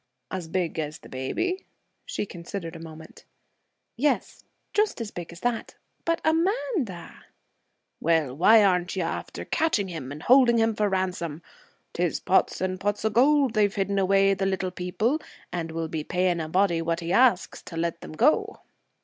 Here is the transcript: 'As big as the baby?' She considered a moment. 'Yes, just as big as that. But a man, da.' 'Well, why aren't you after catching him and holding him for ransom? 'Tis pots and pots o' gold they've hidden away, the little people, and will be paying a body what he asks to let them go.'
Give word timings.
'As 0.31 0.47
big 0.47 0.79
as 0.79 0.97
the 0.97 1.09
baby?' 1.09 1.67
She 2.07 2.25
considered 2.25 2.75
a 2.75 2.79
moment. 2.79 3.23
'Yes, 3.95 4.43
just 4.73 4.99
as 4.99 5.11
big 5.11 5.31
as 5.31 5.41
that. 5.41 5.75
But 6.05 6.21
a 6.25 6.33
man, 6.33 6.85
da.' 6.85 7.11
'Well, 7.99 8.35
why 8.35 8.63
aren't 8.63 8.95
you 8.95 9.03
after 9.03 9.45
catching 9.45 9.89
him 9.89 10.11
and 10.11 10.23
holding 10.23 10.57
him 10.57 10.73
for 10.73 10.89
ransom? 10.89 11.43
'Tis 11.93 12.19
pots 12.19 12.61
and 12.61 12.79
pots 12.79 13.05
o' 13.05 13.11
gold 13.11 13.53
they've 13.53 13.75
hidden 13.75 13.99
away, 13.99 14.33
the 14.33 14.47
little 14.47 14.71
people, 14.71 15.21
and 15.53 15.71
will 15.71 15.87
be 15.87 16.03
paying 16.03 16.39
a 16.41 16.49
body 16.49 16.81
what 16.81 17.01
he 17.01 17.13
asks 17.13 17.61
to 17.61 17.77
let 17.77 18.01
them 18.01 18.13
go.' 18.13 18.61